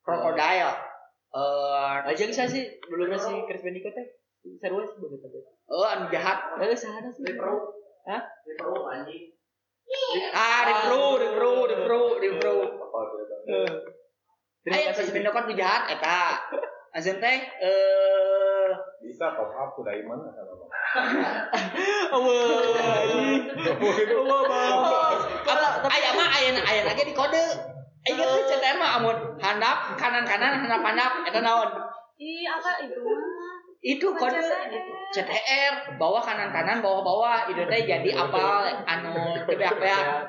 [0.00, 0.72] krokodil
[1.32, 4.08] eh Aja saya sih dulu si Chris Bandicoot teh
[4.56, 5.44] seru sih bener teh.
[5.68, 7.28] oh anu jahat Eh sana sih.
[8.08, 8.22] Hah?
[10.32, 12.54] ah repro repro repro repro?
[14.64, 15.12] Terima ayo kasih.
[15.20, 16.40] nu jahat eta
[16.96, 18.51] Azan teh eh
[19.02, 20.70] Bisa top up udah iman sama Bang.
[25.42, 29.14] apa aya mah aya aya lagi di kode Ayo gitu CTR mah amun.
[29.38, 31.70] Handap kanan kanan handap handap eta naon?
[32.18, 32.98] Ih, apa itu
[33.82, 34.42] itu kode.
[35.14, 40.26] CTR bawah kanan kanan bawah bawah itu teh jadi apal anu tebeak beak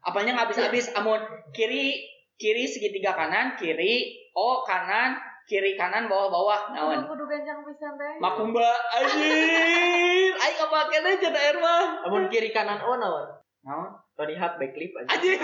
[0.00, 1.20] apalnya nggak habis habis amun.
[1.52, 2.00] Kiri
[2.40, 5.20] kiri segitiga kanan kiri o kanan
[5.50, 8.14] kiri kanan bawah bawah naon Kudu gancang pisan teh.
[8.22, 13.26] makumba anjir aing kapake teh CTR mah Amun kiri kanan oh naon?
[13.66, 15.10] naon Tony Hawk backflip aja.
[15.10, 15.42] anjir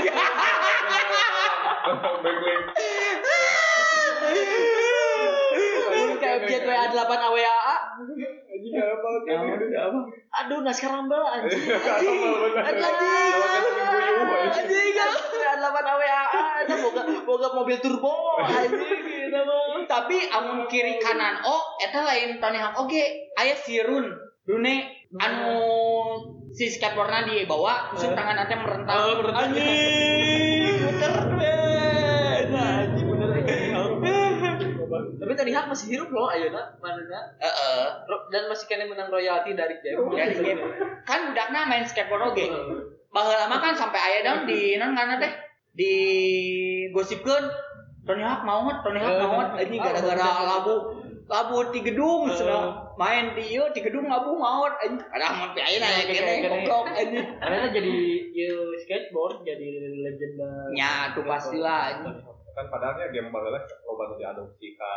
[2.22, 2.62] Backlit.
[6.36, 7.74] Kayak GTA 8 AWAA.
[7.96, 9.08] Anjing apa?
[9.80, 9.98] Apa?
[10.44, 11.64] Aduh, naskah rambel anjing.
[11.64, 12.18] Anjing.
[12.60, 13.32] Anjing.
[14.36, 14.92] Anjing.
[14.92, 16.24] GTA 8 AWAA
[16.62, 19.84] eta boga boga mobil turbo anjing gitu mah.
[19.86, 24.08] tapi amun kiri kanan o eta lain Tony Hawk oge aya si Run
[24.46, 24.76] Rune
[25.14, 25.54] anu
[26.50, 29.00] si skateboardna di bawah terus tangan nanti Oh, merentang.
[29.30, 30.45] anjing
[35.52, 37.20] Hawk masih hidup loh ayeuna manehna.
[37.38, 37.86] heeh.
[38.32, 40.02] Dan masih kena menang royalti dari game.
[40.10, 40.62] dari game.
[41.04, 42.46] kan budakna main skateboard oge
[43.10, 45.32] baheula lama kan sampai aya dong di non ngana teh
[45.72, 45.92] di
[46.92, 47.44] gosipkeun
[48.04, 50.76] Tony Hawk maut Tony Hawk maut anjing gara-gara lagu
[51.26, 55.60] kabut di gedung sedang main di ieu di gedung ngabu maut anjing padahal mun pi
[55.64, 56.48] ayeuna ya Oke, kene oke, oke.
[56.52, 57.26] goblok anjing.
[57.40, 57.94] Karena jadi
[58.30, 58.52] you
[58.84, 59.70] skateboard jadi
[60.06, 60.50] legenda.
[60.70, 62.16] nya tuh pastilah anjing.
[62.52, 64.92] Kan padahalnya game baheula loba nu diadopsi ka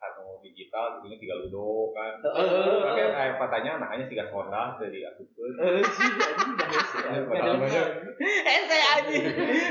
[0.00, 2.80] anu digital ini tiga ludo kan Heeh.
[2.88, 5.00] Oke, eh, katanya anaknya tiga sonda dari.
[5.00, 5.28] Eh, ya sih.
[8.20, 9.24] Eh, ente anjing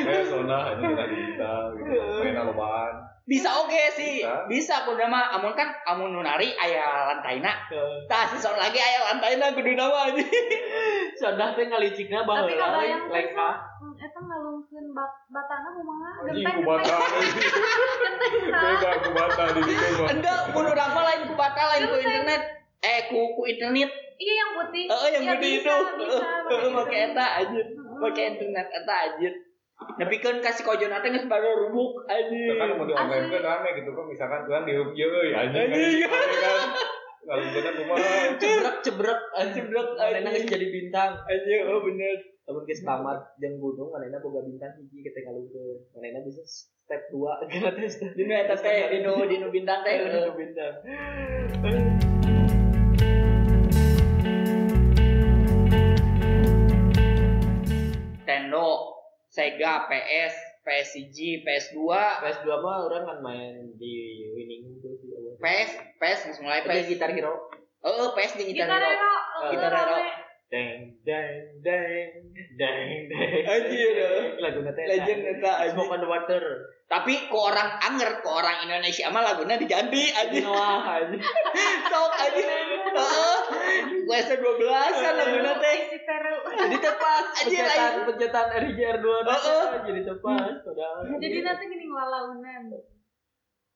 [0.06, 1.98] Kayak sonda hanya kita digital gitu.
[2.22, 2.94] Main lobaan.
[3.30, 4.90] Bisa oke sih Bisa.
[4.90, 7.54] kudu mah amun kan amun nu nari aya lantaina
[8.10, 10.26] tah si sok lagi aya lantaina kudu nama anjing
[11.20, 13.54] Sondah teh ngalicikna Tapi baheula kabayang we, lengkah.
[13.76, 16.58] Hmm, Eta ngalungkeun bat batana kumaha genteng
[18.08, 18.60] genteng sa.
[18.64, 20.08] Beda kubata di mah.
[20.16, 22.42] enggak mun urang mah lain ku bata lain ku internet
[22.80, 24.86] eh ku ku internet Iya yang putih.
[24.88, 25.76] Heeh yang Iya, bisa, itu.
[26.12, 27.66] Heeh pakai make eta anjir.
[28.00, 29.34] Make internet eta anjir.
[29.80, 32.56] Tapi kan kasih kojon nanti geus baru rubuk anjir.
[32.60, 33.36] kan mau di online Asli.
[33.40, 36.04] kan rame gitu kan misalkan kan di hub euy anjing Anjing.
[36.04, 36.60] anjing kan
[37.30, 38.10] kalau kita kumaha
[38.42, 40.24] Cebrek cebrek anjing Cebrek, anjing.
[40.34, 41.12] geus jadi bintang.
[41.28, 42.16] Anjir, oh bener.
[42.48, 45.78] Lamun geus tamat jeung gunung manehna boga bintang hiji kita ngalungkeun.
[45.96, 47.94] Manehna bisa step 2 kana tes.
[48.18, 49.96] Dinu eta teh dinu dinu bintang teh.
[50.04, 50.74] Dinu bintang.
[58.30, 58.89] Nintendo,
[59.40, 60.36] Sega, PS,
[60.68, 65.16] PSG, PS2, PS2 mah orang kan main di winning itu sih.
[65.16, 65.40] awal.
[65.40, 66.92] PS, PS mulai PS.
[66.92, 67.48] gitar hero.
[67.80, 68.92] Heeh, PS di Gitar Gitar Hero.
[68.92, 69.16] Hero.
[69.40, 69.72] Oh, Gitar.
[69.72, 69.98] Hero.
[70.50, 72.10] Deng deng deng
[72.58, 73.46] deng deng.
[73.46, 73.94] Anjir.
[74.42, 74.82] Lagu nate.
[74.82, 75.78] Legend eta anjir.
[75.78, 76.42] Smoke on the water.
[76.90, 80.42] Tapi ku orang anger, ku orang Indonesia mah laguna diganti anjir.
[80.50, 81.22] Wah, anjing.
[81.86, 82.50] Sok anjir.
[82.50, 83.38] Heeh.
[84.10, 85.78] 12-an laguna teh.
[85.86, 86.36] Si Teru.
[86.50, 88.06] Jadi tepat Anjir, pencetan anjing.
[88.10, 89.66] pencetan RJR2 Heeh.
[89.86, 91.02] jadi tepat padahal.
[91.22, 92.64] Jadi nanti gini ngelalaunan.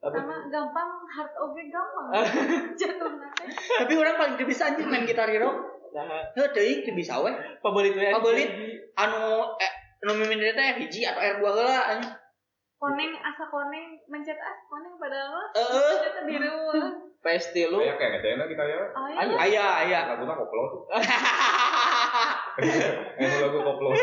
[0.04, 0.10] Apa?
[0.20, 2.08] Sama gampang hard oge gampang.
[2.82, 3.46] Jatuh nanti.
[3.54, 5.70] Tapi orang paling bisa anjir main Gitar Hero.
[5.94, 7.30] Nah, teuing teu bisa we.
[7.62, 8.10] favorit we.
[8.98, 9.72] Anu eh
[10.04, 12.10] nu mimin teh hiji atau R2 heula anjing.
[12.82, 15.48] Koneng asa koneng mencet as koneng padahal mah.
[15.54, 15.96] Heeh.
[16.02, 16.58] Kita biru.
[17.24, 19.32] PS lu kayak kayak kita ya Oh Ayo.
[19.32, 19.40] iya.
[19.40, 20.00] Aya aya.
[20.12, 20.82] laguna koplo tuh
[23.24, 23.96] eh lagu koplo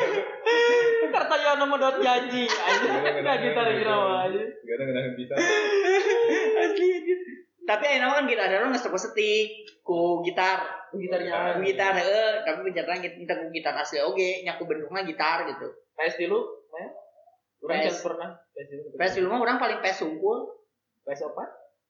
[1.13, 2.91] karta ya nomor dot janji aja.
[3.21, 4.41] Enggak gitar hero aja.
[4.41, 7.19] gak ada gak bisa Asli anjir.
[7.69, 9.53] Tapi ayeuna kan Gitar Hero geus teu seti
[9.85, 10.80] ku gitar.
[10.93, 15.67] Gitarnya gitar heeh, tapi pencetan kita ku gitar asli oge, nya ku bentukna gitar gitu.
[15.95, 16.91] PS lu main?
[17.61, 18.01] Urang PS.
[18.01, 18.83] pernah PS lu.
[18.93, 20.39] PS dulu mah orang paling PS sungkul.
[21.03, 21.45] PS apa?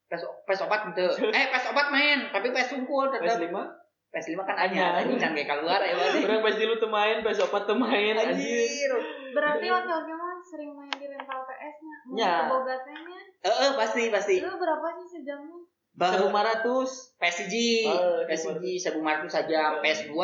[0.06, 1.08] PS PS opat henteu.
[1.32, 3.48] Eh PS opat main, tapi PS sungkul PS tetep.
[3.48, 3.78] 5?
[4.10, 5.06] PS 5 kan anyar, Anyar.
[5.06, 5.94] anjing can kayak keluar ya.
[6.20, 8.34] Urang PS lu teu main, PS opat teu main anjing.
[8.34, 8.90] Anjir.
[9.30, 11.96] Berarti laki-laki mah sering main di rental PS-nya.
[12.04, 12.34] Mau Ya.
[12.44, 12.98] kebogatnya.
[13.40, 14.34] Heeh, pasti pasti.
[14.36, 15.59] Itu berapa sih sejamnya?
[16.00, 17.20] Bah- 1500.
[17.20, 20.16] PSG, Oh, PSG 1500 saja, PS2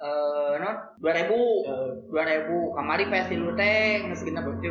[0.00, 1.36] eh non 2000.
[1.68, 4.64] Eh, 2000 kamari PS tilu teh geus genep 2000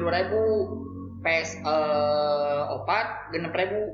[1.21, 3.93] PS eh opat genep ribu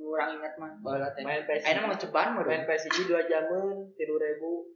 [0.00, 1.68] urang ingat mah baheula teh main PS.
[1.68, 4.72] ayeuna mah ceban mah main PS ini 2 jaman 3000.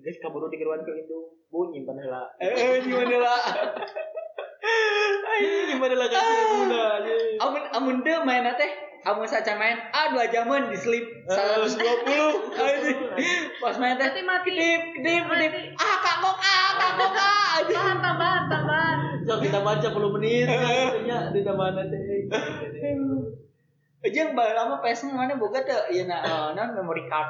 [0.00, 1.34] Geus kaburu dikeruan ke indung.
[1.50, 2.30] Bu nyimpan heula.
[2.38, 3.42] eh gimana lah
[5.26, 7.36] Anjing gimana lah kasih anjing.
[7.36, 8.70] amun amun teu main teh
[9.04, 11.04] amun saca main ah dua jaman di sleep.
[11.28, 12.98] 120 anjing
[13.62, 14.50] pas main teh mati.
[14.56, 17.42] kedip kedip kedip ah kagok ah kagok ah.
[17.54, 18.98] Anjing Tambahan, tambahan, tambahan.
[19.22, 20.46] Sok kita baca 10 menit.
[20.50, 22.02] Katanya di mana teh.
[24.10, 27.28] Jeung baheula mah PS mana boga teu ieu na eh, non memory card.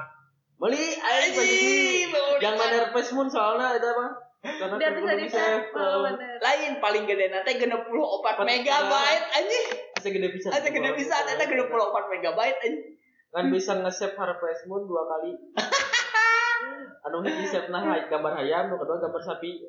[0.58, 2.10] Beli memory
[2.42, 4.10] Yang mana PS mun soalnya eta mah.
[4.44, 5.72] Karena Biar bisa di save.
[5.72, 6.36] Oh, eh.
[6.42, 9.66] lain paling gede nanti genep puluh opat Empat megabyte anjing
[10.04, 10.52] Asa gede bisa.
[10.52, 13.00] ada gede bisa ada gede puluh opat megabyte anjing
[13.32, 15.32] Kan bisa nge-save harvest moon dua kali.
[17.08, 19.58] anu hiji save nah gambar hayam, nu kedua gambar sapi.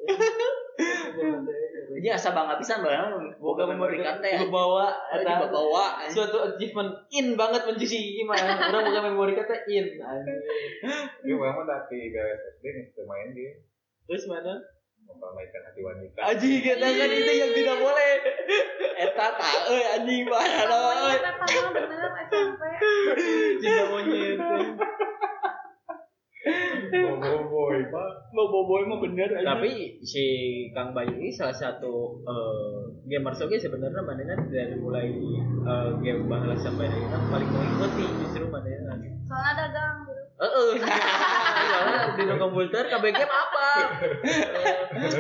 [1.96, 6.44] jadi asa bangga pisan baheula boga memory card teh Ibu bawa ada eta bawa suatu
[6.44, 10.40] achievement in banget mencisi gimana orang bukan memori kata in anjing.
[11.24, 13.56] Ini memang dari dari SD nih main dia
[14.06, 14.60] terus mana
[15.06, 16.20] mempermainkan hati wanita.
[16.34, 18.12] aji kita kan itu yang tidak boleh
[18.98, 20.26] eta tah euy anjing
[21.74, 22.62] bener SMP.
[23.62, 24.40] cinta monyet
[26.96, 28.10] Oh boy, pak.
[28.38, 29.72] mau boboy mah bener anjing tapi
[30.06, 30.26] si
[30.78, 35.10] Kang Bayu ini salah satu eh, gamer soge sebenarnya mana dari mulai
[35.66, 38.70] eh, game bahala sampai akhirnya paling mengikuti justru mana
[39.26, 40.22] Soalnya dagang gitu.
[42.36, 43.68] Di no komputer game apa?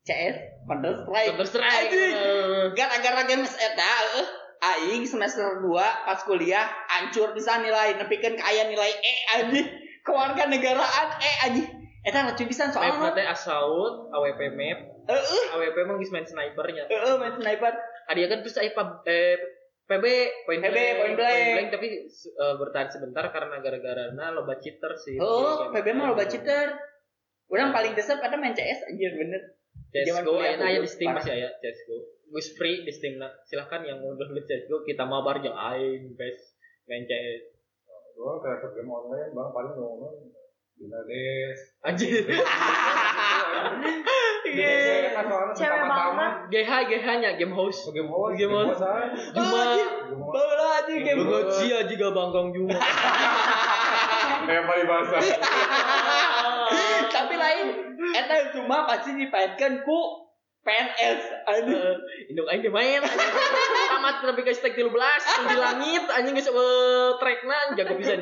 [0.00, 1.28] CS Counter Strike.
[1.28, 1.90] Counter Strike.
[1.92, 8.44] Eh, Gara-gara game eta eueuh aing semester 2 pas kuliah hancur bisa nilai nepikeun ka
[8.46, 9.68] aya nilai E anjing.
[10.00, 11.68] Keluarga negaraan E anjing.
[12.00, 13.12] Eta lucu pisan Map soalnya.
[13.12, 16.86] teh Assault, AWP map, Heeh, AWP mah geus main snipernya.
[16.86, 17.74] heeh main sniper.
[18.06, 19.34] Ada kan terus aya pub- eh,
[19.86, 20.04] PB
[20.50, 21.70] point PB, point blank.
[21.70, 25.14] tapi eh, bertahan sebentar karena gara-gara loba cheater sih.
[25.22, 25.70] Oh.
[25.70, 26.74] PB mah loba cheater.
[27.46, 29.54] Urang paling desep ada main CS anjir bener.
[29.94, 31.96] CSGO kuliah aya aya dulu, di Steam masih aya CSGO.
[32.34, 33.30] Gus free di Steam nah.
[33.46, 36.58] Silahkan yang mau download CSGO kita mabar jeung aing guys
[36.90, 37.54] main CS.
[38.18, 40.34] Gua kayak game online bang paling ngomong
[40.76, 41.58] Binades.
[41.88, 42.24] Anjir.
[45.56, 46.32] Cewek banget.
[46.52, 47.88] GH GH nya game host.
[47.96, 48.80] Game host, Game host.
[48.84, 49.04] aja.
[49.32, 49.60] Cuma
[50.12, 51.18] Bawa aja game.
[51.24, 52.76] Begot sia juga bangkong juga.
[54.46, 55.16] Kayak paling bahasa.
[57.16, 57.66] Tapi lain
[58.12, 60.28] eta cuma pasti dipaenkeun ku
[60.62, 61.78] PNS anjing.
[61.78, 63.00] Eh, Induk aing teh main.
[63.00, 64.92] Tamat tapi ke stake 13
[65.46, 68.18] di langit anjing geus uh, trackna jago bisa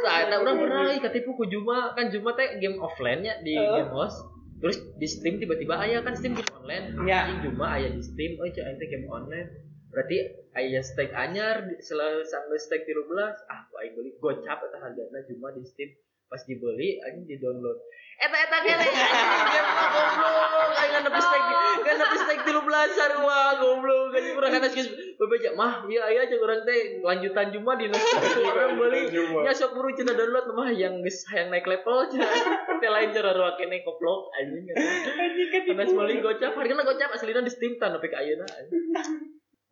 [0.00, 0.08] induk.
[0.08, 3.52] Nah, eta urang pernah euy katipu ku Juma kan Juma teh game offline nya di
[3.52, 3.84] Eh.
[3.84, 4.24] game host.
[4.60, 6.96] Terus di Steam tiba-tiba aya kan Steam game online.
[7.04, 7.28] Ya.
[7.28, 9.48] Anjing Juma aya di Steam, oh aing teh game online.
[9.90, 10.16] Berarti
[10.54, 15.64] aya stake anyar setelah sampai stake 13 ah aing beli gocap eta hargana Juma di
[15.64, 15.90] Steam.
[16.30, 17.74] Pas dibeli anjing di download.
[18.22, 24.14] Eta eta kene anjing goblok aing kan nepi stake kan nepi stake 13 sarua goblok
[24.14, 24.88] anjing urang kana geus
[25.18, 29.42] bebeja mah ieu aya aja urang teh lanjutan Juma di urang beli Juma.
[29.42, 32.30] Ya sok buru cenah download mah yang geus hayang naik level cenah.
[32.78, 34.70] Teh lain cara ruak kene goblok anjing.
[34.70, 38.46] Anjing kan Karena beli gocap, hargana gocap aslina di Steam tan tapi ka ayeuna.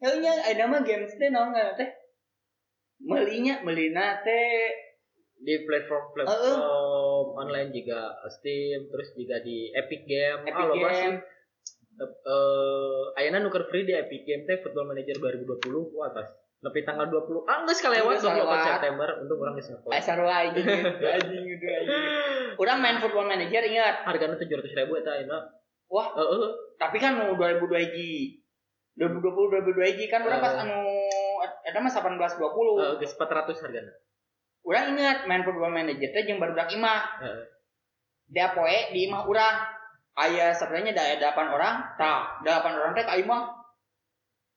[0.02, 1.86] Heuh nya aya nama games teh naon teh?
[2.98, 4.87] Melinya melina teh
[5.38, 6.58] Di platform-platform
[7.32, 10.42] online juga Steam, terus juga di Epic Game.
[10.44, 10.82] Epic sih.
[10.82, 11.18] Game.
[11.98, 16.30] Eh, ayeuna nuker free di Epic Game teh Football Manager 2020 ku atas.
[16.58, 17.46] Nepi tanggal 20.
[17.46, 18.66] Ah, geus kalewat Geus 24 kalewat.
[18.66, 20.02] September untuk orang geus Aya ngepost.
[20.02, 20.66] sarua anjing
[21.14, 22.02] anjing gitu anjing.
[22.58, 24.02] Urang main football manager ingat.
[24.02, 25.38] Hargana 700 ribu eta ayeuna.
[25.86, 26.50] Wah, Heeh.
[26.76, 28.42] tapi kan nu 2002 hiji.
[28.98, 30.62] 2020 2002 hiji kan urang pas Eh.
[30.66, 30.82] anu
[31.62, 32.42] eta mah 18 20.
[32.78, 33.92] Heeh, geus 400 hargana.
[34.66, 37.02] Urang ingat main football manager teh jeung barudak imah.
[37.22, 37.42] Heeh.
[38.28, 39.56] Dia poe di imah urang.
[40.18, 41.74] Aya sebenarnya ada 8 orang.
[41.94, 43.42] Tah, 8 orang teh ka imah.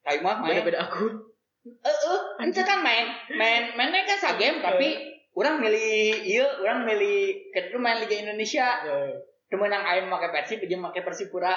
[0.01, 0.57] Ka imah main.
[0.57, 1.31] Beda-beda akun.
[1.61, 3.05] Heeh, ente kan main,
[3.37, 4.97] main mainnya kan sa game tapi
[5.37, 8.81] orang milih iya, orang milih kedua main Liga Indonesia.
[9.45, 11.53] Cuma yang aing make Persib jeung make Persipura.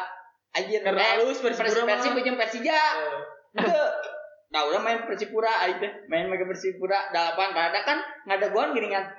[0.55, 1.89] Anjir, Karena eh, halus Persipura.
[1.89, 2.81] Persib jeung Persija.
[4.55, 7.99] Nah, udah main Persipura teh, main make Persipura delapan rada kan
[8.31, 9.19] ngadaguan gini kan.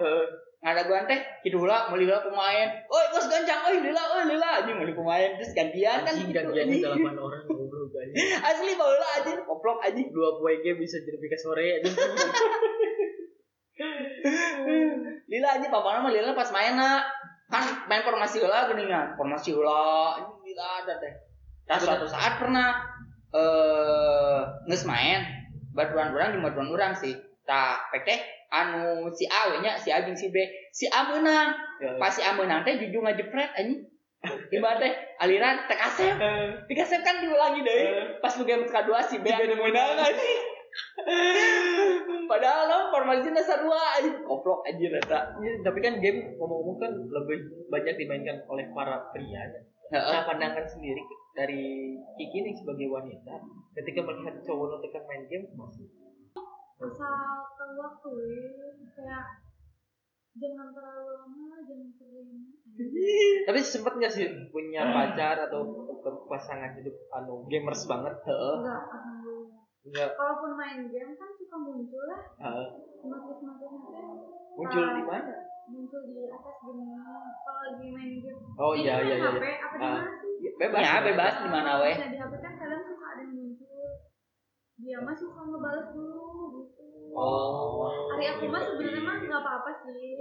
[0.63, 2.71] Ngadaguan teh kitu heula meuli heula pemain.
[2.87, 6.39] Oi, bos gancang, oi lila, oi lila anjing meuli pemain terus gantian kan Anjing gitu.
[6.39, 8.15] gantian delapan orang goblok anjing.
[8.47, 10.07] Asli baheula anjing, goblok anjing.
[10.15, 11.93] Dua PWG bisa jadi pika sore anjing.
[15.25, 16.79] Lila aja papa mah Lila pas main
[17.51, 21.13] kan main formasi heula geuning kan formasi heula ini Lila ada teh
[21.65, 22.77] nah suatu saat pernah
[23.35, 24.39] eh
[24.71, 25.21] geus main.
[25.75, 27.13] Batuan orang di batuan orang sih.
[27.43, 28.19] Tah pek teh
[28.49, 30.39] anu si A nya si A jeung si B.
[30.71, 31.51] Si A menang
[31.99, 33.91] pas si A menang teh jujur ngajepret anjing.
[34.55, 34.93] Ibarat teh?
[35.19, 36.15] Aliran teh kasep.
[36.65, 39.27] Teh kasep kan diulangi deui pas lu game kedua si B.
[39.27, 40.41] Anu menang anjing.
[42.31, 44.11] Padahal lo formasinya sarua aja.
[44.27, 45.19] Koplok aja rata.
[45.39, 47.39] Ya, tapi kan game ngomong-ngomong kan lebih
[47.71, 49.39] banyak dimainkan oleh para pria.
[49.39, 49.61] ya.
[49.93, 50.99] Nah, pandangan sendiri
[51.35, 51.63] dari
[52.15, 53.35] Kiki nih sebagai wanita,
[53.75, 55.87] ketika melihat cowok nonton main game, masih
[56.75, 57.15] asal
[57.55, 58.51] tahu waktu ya
[58.91, 59.25] kayak
[60.35, 62.51] jangan terlalu lama jangan terlalu lama
[63.47, 65.63] tapi sempet nggak sih punya pacar atau
[66.27, 68.11] pasangan hidup anu gamers banget?
[68.27, 68.55] Heeh.
[68.59, 68.81] enggak
[69.87, 70.09] Enggak.
[70.19, 72.67] kalaupun main game kan suka muncul lah Heeh.
[73.07, 74.05] notif notifnya teh
[74.55, 75.33] Muncul di mana?
[75.65, 76.85] muncul di atas gini
[77.39, 79.31] kalau lagi main game Oh iya iya iya.
[79.31, 80.81] HP apa di mana sih Ya, Bebas.
[80.81, 81.93] Ya, bebas di mana weh.
[81.93, 83.87] Bisa di HP kan kadang suka ada yang muncul
[84.75, 86.27] dia mah suka ngebales dulu
[86.59, 86.83] gitu
[87.15, 87.87] Oh.
[88.11, 90.19] hari aku mah sebenarnya mah nggak apa-apa sih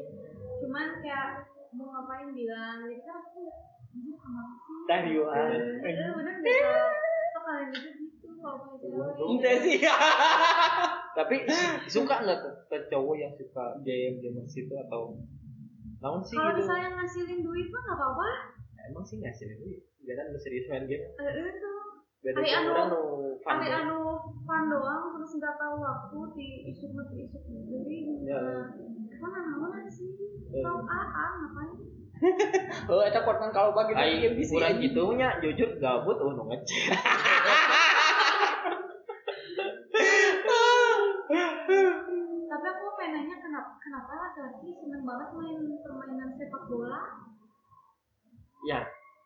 [0.63, 1.43] cuman kayak
[1.75, 3.51] mau ngapain bilang jadi kan aku
[3.91, 5.35] anjir ke mana sih Tadi wah.
[5.51, 6.61] Eh, bener nggak
[7.35, 9.77] so kalian itu gitu kalau punya Ente sih.
[11.19, 11.35] Tapi
[11.91, 15.19] suka nggak ke, ke cowok yang suka game gamers itu atau
[15.99, 16.63] namun sih kalau gitu?
[16.63, 18.29] misalnya ngasilin duit mah nggak apa-apa
[18.85, 19.83] Emang sih ngasih duit.
[20.07, 21.01] Kan lu serius main game.
[21.01, 21.71] eh itu
[22.21, 23.77] Beda Hari sama anu- game.
[23.85, 23.99] anu
[24.43, 28.41] fun doang terus nggak tahu waktu di isuk di isuk jadi Ya.
[29.15, 30.09] apa namanya sih
[30.51, 30.61] Eh.
[30.61, 31.73] Tahu AA ngapain
[32.89, 34.55] Oh, eta kuatan kalau bagi Ai game bisa.
[34.55, 36.85] kurang gitunya jujur gabut oh nu ngecek.
[42.45, 47.03] tapi aku nanya kenapa kenapa laki-laki seneng banget main permainan sepak bola
[48.65, 48.81] Ya.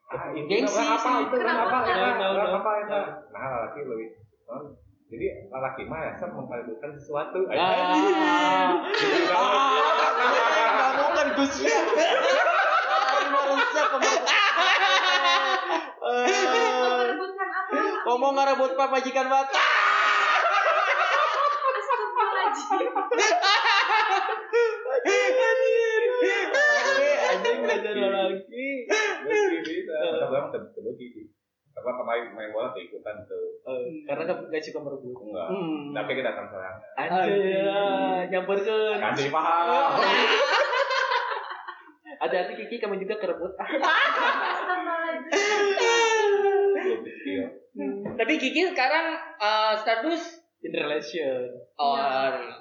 [0.09, 1.85] Ah, itu Gengsi apa itu Kenapa?
[1.85, 2.17] apa ya?
[2.57, 2.97] Apa itu?
[3.29, 4.09] Nah, laki lebih.
[4.49, 4.73] oh,
[5.13, 7.45] Jadi laki mah ya mengkalkulkan sesuatu.
[7.53, 8.73] Ah.
[10.81, 11.61] Kamu kan Gus.
[16.09, 17.77] memperebutkan apa
[18.09, 19.61] Ngomong ngerebut pak majikan bata.
[21.69, 22.89] Astagfirullahaladzim
[27.29, 28.69] Anjing belajar lagi.
[29.23, 29.97] Meski bisa.
[29.99, 31.27] Kita bilang terbagi sih.
[31.71, 33.63] Karena kemarin main bola tuh ikutan tuh.
[34.03, 35.15] Karena gak, gak suka merebut.
[35.15, 35.47] Enggak.
[35.47, 35.95] Hmm.
[35.95, 36.77] Tapi kita akan serang.
[36.97, 37.69] Anjir,
[38.29, 38.99] nyamperkeun.
[38.99, 39.95] Kan jadi paham.
[42.19, 43.55] Hati-hati Kiki kamu juga kerebut.
[46.99, 47.43] Kecil.
[48.17, 49.07] Tapi Kiki sekarang
[49.39, 50.23] eh, status
[50.59, 51.47] In relation.
[51.79, 52.59] oh Iya.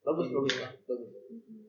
[0.00, 1.10] bagus bagus lah bagus.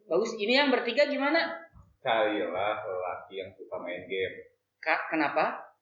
[0.07, 0.31] Bagus.
[0.39, 1.66] Ini yang bertiga gimana?
[2.01, 4.35] Carilah lelaki yang suka main game.
[4.77, 5.73] Kak, kenapa?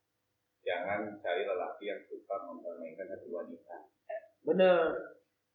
[0.64, 3.76] Jangan cari lelaki yang suka mempermainkan hati wanita.
[4.48, 4.96] Bener.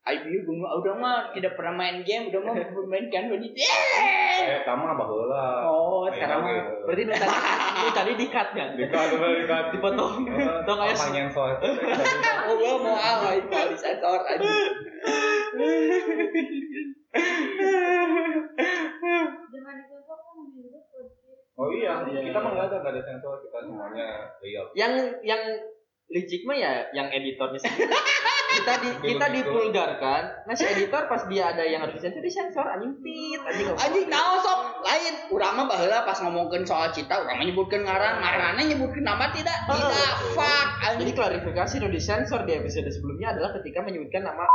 [0.01, 3.61] IBU gue udah mah tidak pernah main game, udah mah memainkan wanita.
[3.61, 5.69] Eh, kamu bahula.
[5.69, 6.57] Oh, sekarang mah
[6.89, 7.37] Berarti lu tadi
[7.85, 8.65] lu tadi di-cut-nya.
[8.81, 9.65] Dekat, dekat.
[9.77, 10.25] Dipotong.
[10.65, 11.53] Tong aya yang soal?
[12.49, 14.41] Oh, gue mau ah, itu di sensor aja.
[19.51, 22.45] jangan disensor kan namanya juga podcast Oh iya, Iya, kita iya.
[22.45, 24.09] mah nggak ada nggak ada sensor, kita semuanya
[24.41, 24.65] real.
[24.73, 25.43] yang yang
[26.09, 27.93] licik mah ya yang editornya sendiri.
[28.51, 32.99] kita di kita dipulgarkan nah si editor pas dia ada yang harus disensor disensor anjing
[32.99, 35.15] pit anjing Anjing naon sok lain.
[35.31, 39.55] Urang mah baheula pas ngomongkeun soal cita, urang mah nyebutkeun ngaran, marana nyebutkeun nama tidak?
[39.71, 40.67] Tidak, fuck.
[40.83, 44.49] jadi Anjing, klarifikasi no disensor di episode sebelumnya adalah ketika menyebutkan nama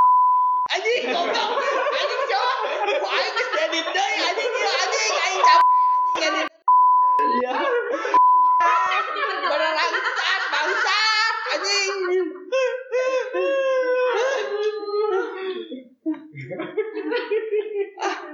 [0.74, 1.50] anjing goblok.
[2.02, 2.58] Anjing sok.
[3.00, 5.64] Ku aing geus diedit deui anjing anjing aing capek
[6.20, 6.48] anjing
[7.46, 7.54] iya
[9.46, 11.98] Pada langsat, bangsat, anjing.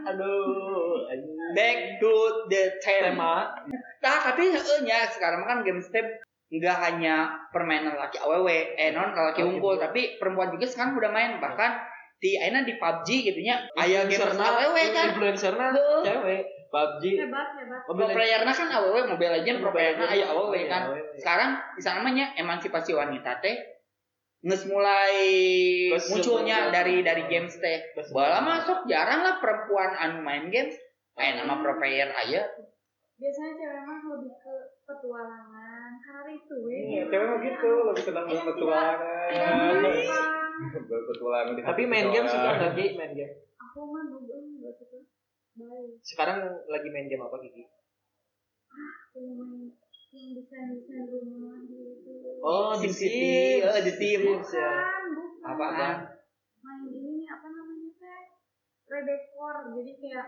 [0.08, 1.04] aduh
[1.52, 2.14] Back to
[2.48, 3.52] the tema.
[4.00, 4.56] Nah, tapi
[4.88, 9.76] nya sekarang kan game step nggak hanya permainan laki aww, eh non laki unggul.
[9.80, 11.80] tapi perempuan juga sekarang udah main bahkan
[12.22, 15.06] di aina di PUBG gitu nya aya game Influencerna- aww kan.
[15.10, 15.66] influencerna
[16.06, 17.82] cewek PUBG hebat hebat.
[17.84, 20.82] Pro playerna kan aww Mobile Legends pro playerna aya aww kan.
[21.18, 23.58] Sekarang di sana namanya emansipasi wanita teh
[24.42, 25.18] nges mulai
[25.92, 27.90] munculnya dari dari games teh.
[28.10, 30.78] Bala masuk jarang lah perempuan anu main games.
[31.12, 32.46] Kayak nama pro player aja.
[33.18, 38.42] biasanya cewek mah lebih ke petualangan karena itu Iya, cewek mah gitu, lebih senang Iya,
[41.66, 42.86] tapi main game suka nggak Ki?
[42.98, 43.34] main game?
[43.62, 44.98] Aku mah dulu nggak suka.
[46.06, 46.38] Sekarang
[46.70, 47.66] lagi main game apa Kiki?
[48.72, 49.74] Aku main
[50.12, 52.12] yang desain desain rumah gitu.
[52.44, 53.64] Oh di Sims.
[53.64, 53.94] Eh, di.
[53.96, 54.72] Sims, ya.
[54.76, 55.56] Bukan bukan.
[55.56, 55.98] Apaan?
[56.62, 58.24] main ini apa namanya teh?
[58.92, 59.56] Redekor.
[59.80, 60.28] Jadi kayak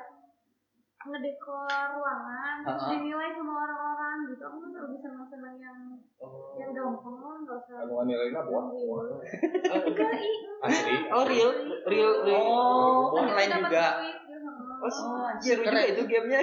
[1.04, 1.68] ngedekor
[2.00, 2.92] ruangan terus Heeh.
[2.96, 4.44] dinilai sama orang-orang gitu.
[4.48, 5.80] Aku kan lebih senang senang yang
[6.24, 8.66] oh yang gampang lah nggak usah Anu nilainya buat.
[10.64, 10.96] Asli.
[11.12, 11.52] Oh real,
[11.92, 12.40] real, real.
[12.40, 13.28] Oh, Wah.
[13.28, 13.86] online Dapat juga.
[14.00, 14.14] ya.
[14.84, 15.92] Oh, seru juga keren.
[15.96, 16.40] itu gamenya.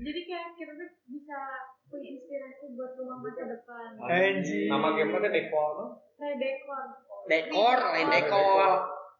[0.00, 1.38] Jadi kayak kita tuh bisa
[1.88, 3.88] punya inspirasi buat rumah masa depan.
[4.00, 4.68] Anjir.
[4.68, 5.72] Nama gamenya teh default.
[5.76, 5.86] no?
[6.14, 6.84] Kayak dekor.
[7.28, 8.70] Dekor, lain dekor.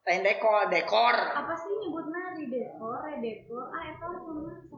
[0.05, 1.15] Lain dekor, dekor.
[1.17, 3.65] Apa sih nyebutnya redekor, redekor?
[3.73, 4.74] Ah, itu satu-satu.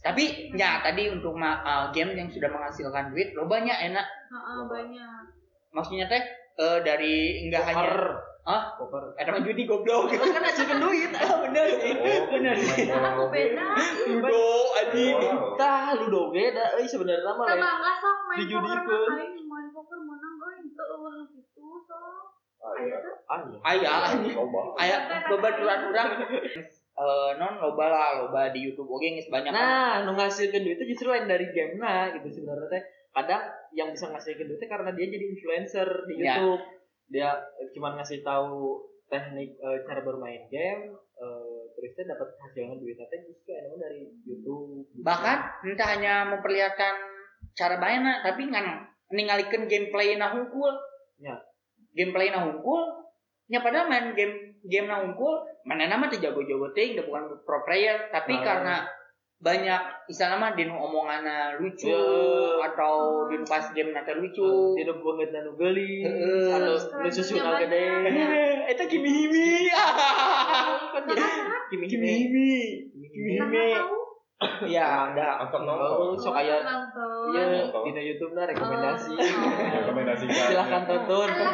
[0.00, 4.06] Tapi ya tadi untuk ma- uh, game yang sudah menghasilkan duit lo banyak enak.
[4.32, 5.22] Heeh, banyak.
[5.70, 6.22] Maksudnya teh
[6.56, 7.92] eh, dari enggak hanya
[8.40, 9.12] ah Poker.
[9.20, 13.68] ada mah judi goblok kan hasilkan duit ah bener sih Oh, bener sih aku beda.
[14.08, 14.48] ludo
[14.90, 15.54] Wow.
[15.54, 17.60] Tah, lu do beda euy sebenarnya mah lain.
[17.60, 18.80] Tetangga sok main poker
[19.44, 22.24] main poker menang euy itu eueuh gitu sok.
[22.58, 22.96] Ah, Ayo iya.
[22.98, 23.14] tuh.
[23.28, 23.58] Ah, iya.
[23.70, 24.60] ayah anjing Coba.
[24.80, 24.98] ayah
[25.28, 26.08] bebaturan orang
[27.00, 29.56] eh non loba lah loba di YouTube oke geus banyak kan.
[29.56, 32.82] Nah, nu ngasilkeun duit itu justru lain dari game nah gitu sebenarnya teh.
[33.10, 33.42] Kadang
[33.72, 36.36] yang bisa ngasilkeun duit teh karena dia jadi influencer di Ya.
[36.36, 36.60] YouTube.
[37.08, 42.76] Dia eh, cuma ngasih tahu teknik eh, cara bermain game eh, terus teh dapat hasilnya
[42.76, 44.84] duit teh justru emang dari YouTube.
[44.84, 45.00] gitu.
[45.00, 46.94] bahkan entah hanya memperlihatkan
[47.50, 50.70] cara mainnya tapi ngan ningalikeun gameplay na hungkul
[51.16, 51.34] Ya.
[51.90, 52.78] gameplay na hungkul
[53.48, 55.32] nya padahal main game game na hungkul
[55.62, 58.42] mana nama teh jago-jago ting udah bukan pro player tapi Ah.
[58.42, 58.76] karena
[59.40, 62.60] banyak istilah mah dinu omonganna lucu Ya.
[62.62, 66.52] atau dinu pas game nanti lucu Tidak banget nu geuli Heeh.
[66.52, 67.64] atau Terus lu susu banyak.
[67.64, 67.84] gede.
[68.68, 69.72] itu kimi himi
[71.00, 71.24] jadi
[71.70, 72.52] kimi himi
[72.92, 73.96] Kimi himi tahu
[74.68, 76.16] ya ada Oh, nonton.
[76.16, 77.32] so kayak nonton.
[77.32, 79.12] Iya, di YouTube nah rekomendasi.
[79.12, 80.32] Rekomendasikan.
[80.48, 81.28] silahkan tonton.
[81.28, 81.48] Alasan,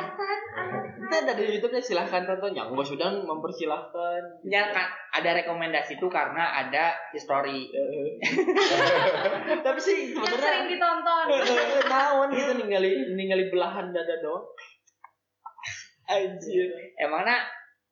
[0.55, 0.86] alasan.
[0.97, 2.57] Kita ada di YouTube ya silahkan tonton.
[2.57, 4.21] Yang gue sudah mempersilahkan.
[4.49, 7.69] ya kan ada rekomendasi itu karena ada history
[9.65, 11.27] Tapi sih Yang sering sebenarnya ditonton.
[11.89, 14.45] naon gitu ningali ningali belahan dada doang.
[16.07, 17.43] anjir emangnya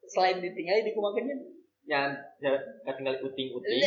[0.07, 1.35] selain ditinggali di kumakannya
[1.85, 2.09] Ya,
[2.41, 2.49] ya
[2.89, 3.77] gak tinggal uting-uting.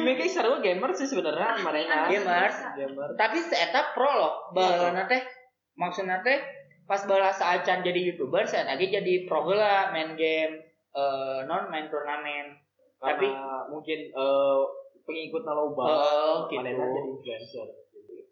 [0.00, 2.08] Kimi kayak seru gamer sih sebenarnya mereka.
[2.08, 2.56] Gamers.
[2.74, 3.08] Gamer.
[3.14, 5.20] tapi seeta pro loh baheula teh
[5.76, 6.40] maksudnya teh
[6.84, 10.58] pas balas acan jadi youtuber saya lagi jadi pro heula main game
[10.90, 12.56] eh, non main turnamen
[12.98, 14.60] Tapi Tapi- mungkin eh,
[15.00, 15.84] pengikut loba.
[15.88, 16.60] Oh, gitu.
[16.60, 16.76] Jadi
[17.08, 17.66] influencer.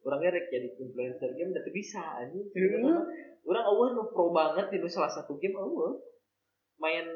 [0.04, 2.44] Orangnya rek jadi influencer game tapi bisa anjing.
[2.84, 3.00] Hmm.
[3.48, 5.96] Orang eueuh nu pro banget itu salah satu game eueuh.
[6.76, 7.06] Main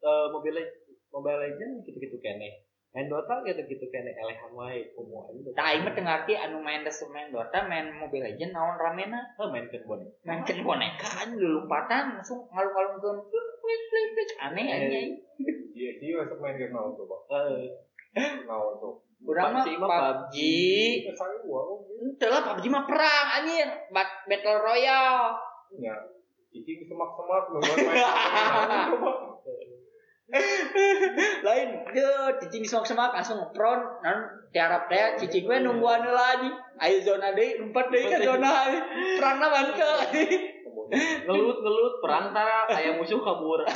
[0.00, 0.74] eh, Mobile Le-
[1.08, 2.66] Mobile Legend gitu-gitu kene.
[2.88, 5.52] Main Dota gitu-gitu kene elehan wae kumu aja.
[5.52, 9.20] tak aing mah teu ngarti anu main resu main Dota main Mobile Legends naon ramena
[9.36, 10.24] Ah, main kan boneka.
[10.24, 15.10] main ke boneka kan lompatan langsung klik klik aneh anjing
[15.70, 17.16] Iya, sih masuk main game naon coba.
[17.30, 17.70] Eh,
[18.48, 18.94] Naon tuh.
[19.20, 21.12] urang mah PUBG Eh.
[22.00, 25.36] Ente lah PUBG mah perang anjir Bat- Battle Royale
[25.76, 25.94] Ya.
[26.48, 28.00] Cicing semak-semak nonton main.
[31.46, 34.20] lain dia cicing semak semak langsung ngepron non
[34.52, 36.52] tiarap teh cicing gue nungguan lagi
[36.84, 38.52] ayo zona deh empat deh kan zona
[39.16, 39.90] perang naman ke
[41.24, 43.60] ngelut ngelut perang tara aya musuh kabur.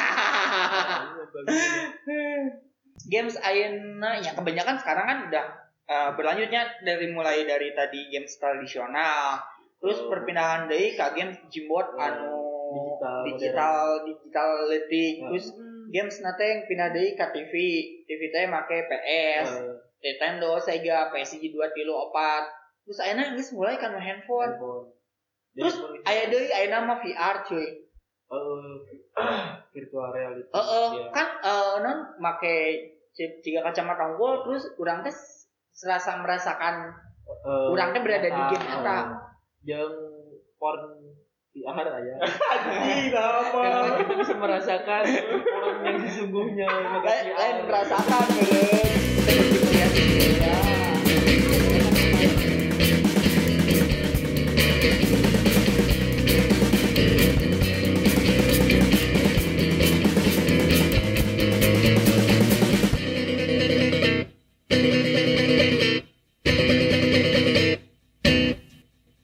[3.13, 5.45] games ayeuna yang kebanyakan sekarang kan udah
[5.89, 9.41] eh, berlanjutnya dari mulai dari tadi games tradisional
[9.83, 10.09] terus Oh.
[10.13, 12.39] perpindahan dari ke games jimbot Oh, anu
[12.73, 15.35] digital, digital digital letik Oh.
[15.35, 15.47] terus
[15.93, 17.53] games nate yang pindah dari ke TV
[18.03, 19.73] TV teh make PS Eh,
[20.03, 22.49] Nintendo, Sega, PSG 2 kilo 4
[22.83, 24.91] terus ayeuna geus mulai kan handphone handphone.
[25.53, 28.73] terus Jadi, aya deui ayeuna mah VR cuy eh,
[29.73, 30.49] virtual reality.
[30.49, 31.07] heeh Iya.
[31.13, 32.57] kan eh non make
[33.15, 35.13] jika kacamata unggul terus urang teh
[35.71, 38.99] serasa merasakan Eh, urang teh berada di game eta.
[38.99, 39.07] eh,
[39.63, 39.95] Jeung
[40.59, 41.02] porn
[41.53, 42.17] VR aya.
[42.25, 46.69] anjing Karena kita bisa merasakan porn yang sesungguhnya.
[47.05, 49.89] lain lain merasakan ya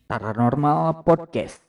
[0.09, 1.68] Paranormal Podcast.